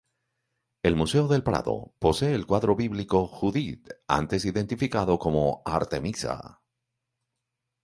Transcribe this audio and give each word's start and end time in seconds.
El 0.81 0.95
Museo 0.95 1.27
del 1.27 1.43
Prado 1.43 1.93
posee 1.99 2.33
el 2.33 2.47
cuadro 2.47 2.75
bíblico 2.75 3.27
"Judit", 3.27 3.87
antes 4.07 4.45
identificado 4.45 5.19
como 5.19 5.61
"Artemisa". 5.63 6.59